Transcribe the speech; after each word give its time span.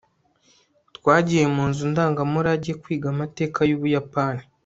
twagiye 0.97 1.43
mu 1.55 1.63
nzu 1.69 1.83
ndangamurage 1.91 2.71
kwiga 2.81 3.07
amateka 3.13 3.59
y'ubuyapani 3.69 4.43